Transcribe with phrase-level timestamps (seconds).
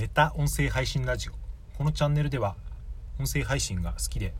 [0.00, 1.32] メタ音声配信ラジオ。
[1.76, 2.56] このチャンネルでは
[3.18, 4.32] 音声配信が好きで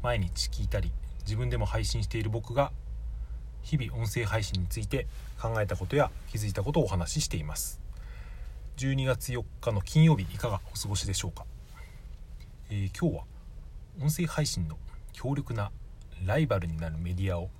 [0.00, 0.92] 毎日聞いたり
[1.24, 2.70] 自分でも配信している僕が
[3.62, 5.08] 日々音声配信について
[5.42, 7.80] 考えたことや気づいたことをお話ししています。
[8.76, 11.46] 12月4日の金曜日いかがお過ごしでしょうか、
[12.70, 13.24] えー、今日は
[14.00, 14.78] 音声配信の
[15.12, 15.72] 強力な
[16.24, 17.50] ライバルになるメディアを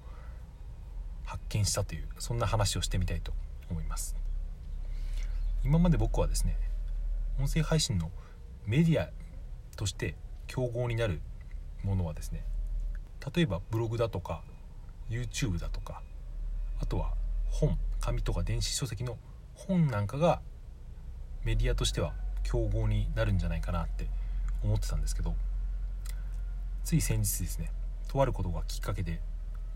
[1.24, 3.32] 発見したというそんな話をしてみたいと
[3.68, 4.14] 思います。
[5.64, 6.56] 今まで僕はですね
[7.38, 8.10] 音声配信の
[8.66, 9.10] メディア
[9.76, 10.14] として
[10.46, 11.20] 競合になる
[11.84, 12.44] ものはですね
[13.34, 14.42] 例えばブログだとか
[15.10, 16.02] YouTube だとか
[16.80, 17.12] あとは
[17.50, 19.18] 本紙とか電子書籍の
[19.54, 20.40] 本なんかが
[21.44, 24.08] メディアとしては競合になるんじゃないかなって
[24.62, 25.34] 思ってたんですけど
[26.84, 27.70] つい先日ですね
[28.08, 29.20] とあることがきっかけで、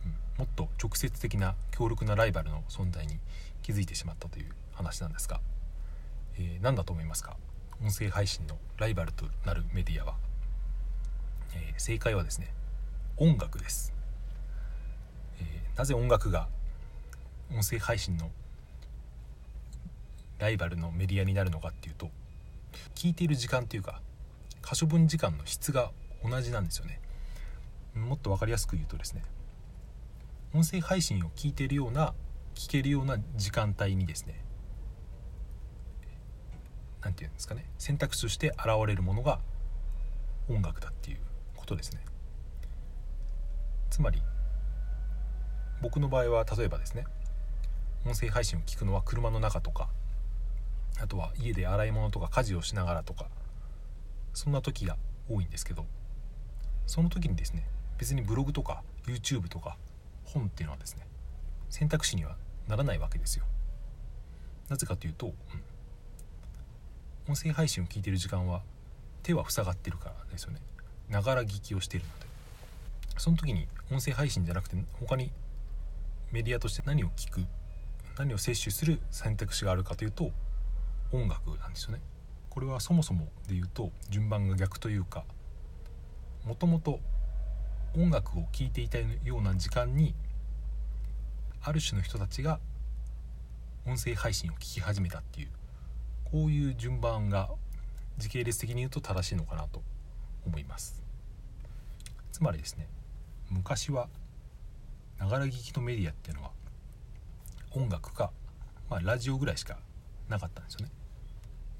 [0.05, 3.19] うん、もっと直接的な強力なライバルの存在に
[3.63, 5.41] 気づいてしまったという話なんですが、
[6.39, 7.37] えー、何だと思いますか？
[7.83, 10.15] 音声配信のライバルとなるメディアは、
[11.55, 12.53] えー、正解はですね
[13.17, 13.93] 音楽です、
[15.41, 16.49] えー、なぜ音楽が
[17.51, 18.31] 音声配信の
[20.39, 22.11] ライバルのメディアになるのかっていうと
[22.95, 24.01] 聞いている時間っていうか
[24.63, 25.91] 可処分時間の質が
[26.23, 27.01] 同じなんですよね。
[27.95, 29.23] もっと分かりやすく言うとですね
[30.55, 32.15] 音声配信を聞いているような
[32.55, 34.45] 聞けるような時間帯にですね
[37.03, 39.41] 何て言うんですかね選択肢として現れるものが
[40.49, 41.19] 音楽だっていう
[41.57, 42.01] ことですね。
[43.91, 44.23] つまり
[45.83, 47.05] 僕の場合は例えばですね
[48.07, 49.89] 音声配信を聞くのは車の中とか
[51.01, 53.27] あとは家で洗い物とか家事をしながらとか
[54.33, 54.97] そんな時が
[55.29, 55.87] 多いんですけど
[56.87, 57.67] その時にですね
[57.99, 59.77] 別にブログとか YouTube とか
[60.25, 61.07] 本っていうのはですね
[61.69, 62.37] 選択肢には
[62.69, 63.45] ならないわけですよ。
[64.69, 65.35] なぜかというと、うん、
[67.29, 68.63] 音声配信を聞いてる時間は
[69.23, 70.61] 手は塞がってるからですよね。
[71.09, 72.31] ながら聞きをしているので。
[73.19, 75.31] その時に音声配信じゃなくて他に
[76.33, 77.45] メディアとして何を聞く
[78.17, 80.31] 何を摂取する選択肢があるかというと
[81.13, 82.01] 音楽なんですよね。
[82.49, 85.25] これはそもそもで言うと順番が逆というか
[86.45, 86.99] もともと
[87.95, 89.07] 音楽を聴いていたよ
[89.39, 90.15] うな時間に
[91.63, 92.59] ある種の人たちが
[93.87, 95.49] 音声配信を聞き始めたっていう
[96.31, 97.51] こういう順番が
[98.19, 99.83] 時系列的に言うと正しいのかなと
[100.47, 101.03] 思います。
[102.33, 102.89] つまりですね
[103.51, 104.09] 昔は
[105.19, 106.51] ながら聞きのメディアっていうのは
[107.73, 108.31] 音楽か、
[108.89, 109.79] まあ、ラジオぐらいしか
[110.29, 110.93] なかったんですよね。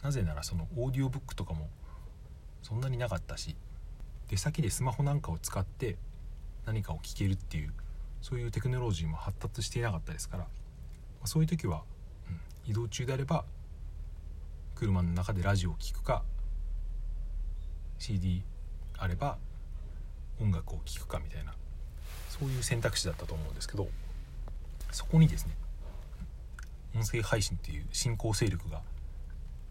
[0.03, 1.69] なぜならそのオーディオブックとかも
[2.63, 3.57] そんなになかったし
[4.29, 5.97] 出先でスマホなんかを使って
[6.67, 7.73] 何かを聞けるっていう
[8.23, 10.47] そういうテクノロジーも発達していなかったですから
[11.25, 11.83] そういう時は、
[12.29, 13.45] うん、移動中であれば
[14.81, 16.23] 車の中でラジオを聴くか
[17.99, 18.43] CD
[18.97, 19.37] あれば
[20.41, 21.53] 音楽を聴くかみたいな
[22.31, 23.89] そういう選択肢だったと思うんですけど
[24.91, 25.53] そこにですね
[26.97, 28.81] 音声配信っていう新興勢力が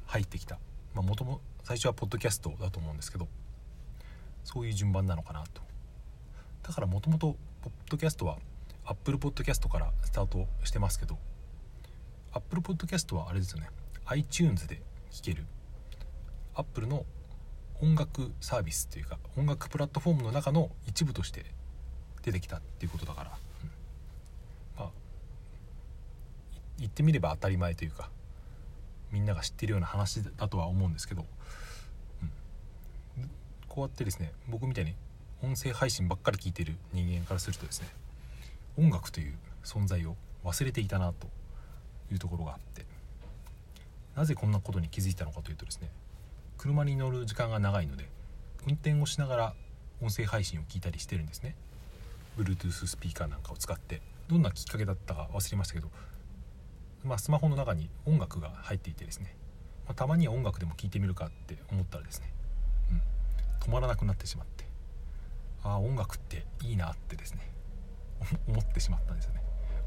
[0.06, 0.60] 入ってきた。
[0.94, 3.28] もとも最初はポッドキャストだと思うんですけど
[4.44, 5.62] そういう順番なのかなと。
[6.62, 8.38] だからもともとポッドキャストは
[8.86, 11.18] Apple Podcast からスタートしてますけど
[12.32, 13.70] Apple Podcast はあれですよね
[14.06, 14.82] iTunes で
[15.12, 15.46] 聴ける。
[16.56, 17.06] Apple の
[17.82, 21.46] 音楽サービスというか音楽プラットフォームの中の一部として
[22.24, 23.32] 出てきたっていうことだから、
[23.64, 23.70] うん、
[24.78, 24.90] まあ
[26.78, 28.10] 言ってみれば当たり前というか
[29.12, 31.26] みんなが知ってるような話だとは思うんですけど、
[33.18, 33.30] うん、
[33.70, 34.96] こうやってですね僕みたいに
[35.42, 37.88] 音声配信ばっかり聞いてる人間からするとですね
[38.78, 41.28] 音楽という存在を忘れていたなと
[42.12, 42.89] いうところがあって。
[44.20, 45.90] なぜこんなことに気づいたのかというとですね
[46.58, 48.10] 車に乗る時間が長いので
[48.68, 49.54] 運転をしながら
[50.02, 51.56] 音声配信を聞いたりしてるんですね。
[52.38, 55.90] Bluetooth スピーカーなんかを使ってどんなきっかけだったか忘れましたけど
[57.06, 59.38] まあ、スマホの中に音楽が入っていてですね、
[59.86, 62.34] まあ、たまには音楽でも聴いてみるかって思ったらですね、
[62.92, 63.02] うん、
[63.66, 64.66] 止まらなくなってしまって
[65.64, 67.50] ああ音楽っていいなってですね
[68.50, 69.42] 思ってしまったんですよね。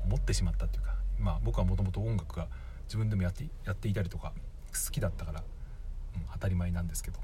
[0.06, 2.48] 思ってしまったっていうかまあ僕はもともと音楽が
[2.92, 4.32] 自分でもやってやっていたりとか
[4.72, 7.18] 好きだったから、うん、当たり前なんですけど。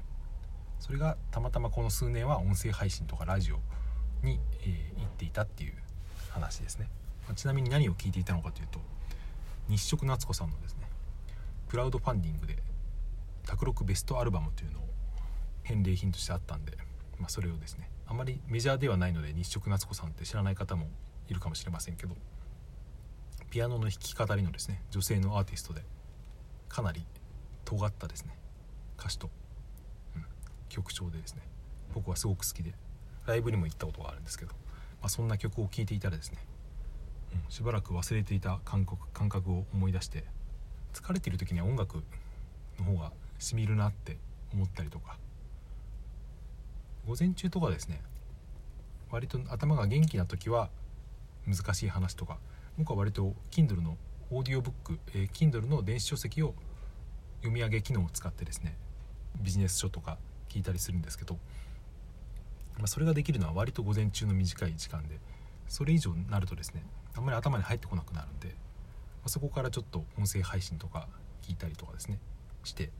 [0.79, 3.57] それがたまたまこの数年は音声配信とかラジオ
[4.25, 5.73] に、えー、行っていたっていう
[6.29, 6.89] 話ですね、
[7.27, 8.79] まあ、ちなみに何を聞いていたのかというと
[9.67, 10.87] 日食夏子さんのですね
[11.69, 12.55] クラウドファンディングで
[13.45, 14.83] 卓録ベストアルバムというのを
[15.63, 16.77] 返礼品としてあったんで、
[17.19, 20.87] まあ、それをですねあまりメジャーではないので日食夏子さんって知らない方も
[21.27, 22.15] いるかもしれませんけど
[23.49, 25.81] ピアノの弾き語りのですね女性のアーティストで
[26.67, 27.03] かなり
[27.65, 28.37] 尖ったですね
[28.99, 29.29] 歌手と、
[30.15, 30.25] うん、
[30.69, 31.41] 曲調でですね
[31.93, 32.73] 僕はすごく好きで
[33.25, 34.51] ライブにも行ったことがあるんですけど、
[35.01, 36.37] まあ、そんな曲を聴いていたらですね、
[37.33, 40.23] うん、しばらく忘れていた感覚感覚を思い出して
[40.93, 42.03] 疲れている時には音楽
[42.79, 44.17] の方がしみるなって
[44.53, 45.17] 思ったりとか
[47.07, 48.01] 午前中とかですね
[49.11, 50.69] 割と頭が元気な時は
[51.47, 52.37] 難しい話とか
[52.79, 53.97] 僕は割と Kindle の
[54.31, 56.55] オーディオブック、えー、Kindle の電子書籍を
[57.39, 58.77] 読み上げ機能を使ってですね
[59.41, 60.17] ビジネス書とか
[60.47, 61.33] 聞いたりするんですけど、
[62.77, 65.19] まあ、それができるのは割と午前中の短い時間で
[65.67, 66.85] それ以上になるとですね
[67.17, 68.53] あんまり頭に入ってこなくなるんで、ま
[69.25, 71.09] あ、そこからちょっと音声配信とか
[71.41, 72.17] 聞いたりとかですね
[72.63, 72.91] して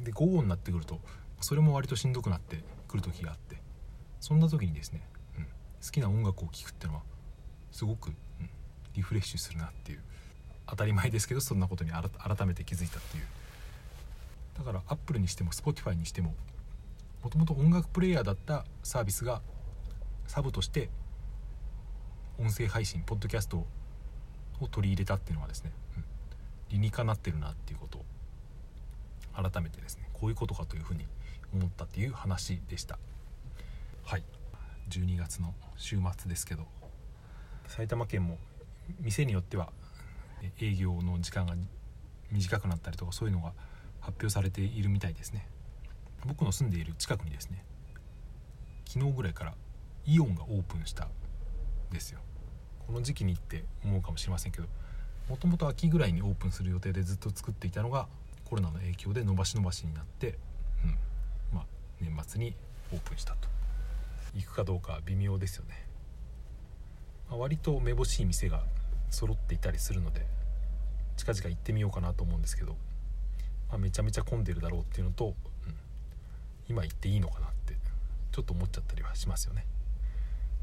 [0.00, 1.00] で午後になってくると
[1.40, 3.56] それも割としんどくなってくる時があって
[4.20, 5.00] そんな時にですね、
[5.38, 5.50] うん、好
[5.90, 7.04] きな音楽を聴くっていうのは
[7.76, 8.10] すごく、
[8.96, 10.00] リフレッシュするなっていう
[10.66, 13.24] 当たり前ですけどそんなことに改めて気づいたっていう。
[14.58, 16.34] だからアップルにしても Spotify にしても
[17.22, 19.42] もともと音楽プレーヤーだったサービスが
[20.26, 20.88] サブとして
[22.38, 23.66] 音声配信ポッドキャスト
[24.60, 26.04] を取り入れたっていうのはですね、うん、
[26.70, 28.04] 理にかなってるなっていうことを
[29.34, 31.06] 改めてですねこういうことかというふうに
[31.52, 32.98] 思ったっていう話でした。
[34.04, 34.24] はい。
[34.88, 36.64] 12月の週末ですけど
[37.66, 38.38] 埼玉県も
[39.00, 39.72] 店によっては
[40.60, 41.54] 営業の時間が
[42.30, 43.52] 短くなったりとかそういうのが
[44.00, 45.48] 発表されているみたいですね。
[46.26, 47.64] 僕の住んでいる近くにですね
[48.86, 49.54] 昨日ぐらいから
[50.06, 51.08] イオンがオープンしたん
[51.92, 52.20] ですよ。
[52.86, 54.66] この時期に行って思うかもしれませんけど
[55.28, 58.06] もともと秋ぐらいにオープンする予定でずっと作っていたのが
[58.44, 60.38] コロナの影響で伸ばし伸ばしになって、
[60.84, 60.98] うん
[61.52, 61.66] まあ、
[62.00, 62.54] 年末に
[62.92, 63.48] オープンしたと。
[64.34, 65.86] 行くかどうか微妙ですよね、
[67.30, 68.62] まあ、割とめぼしい店が
[69.10, 70.26] 揃っていたりするので
[71.16, 72.76] 近々行ってみようかなと思うんですけど、
[73.68, 75.34] まあ、めちゃめちゃ混んでるだろうっていうのと、うん、
[76.68, 77.74] 今行っていいのかなって
[78.32, 79.64] ちょっと思っちゃったりはしますよね。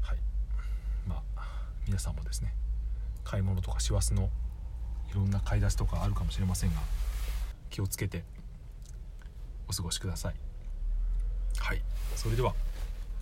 [0.00, 0.18] はい。
[1.08, 1.46] まあ
[1.86, 2.54] 皆さんもですね
[3.24, 4.30] 買い物とか師走の
[5.10, 6.80] いろんな買い出しとかあるかもしれませんが
[7.70, 8.22] 気をつけて
[9.68, 10.34] お過ごしください。
[11.58, 11.82] はい。
[12.14, 12.54] それでは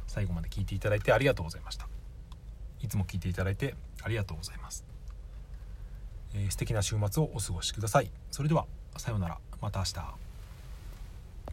[0.07, 1.89] 最後まで聞いていただいてありがとうございました。
[2.83, 4.85] いつも聞いていただいてありがとうございます、
[6.35, 8.11] えー、素敵な週末をお過ごしください。
[8.31, 9.39] それではさようなら。
[9.61, 10.22] また明日。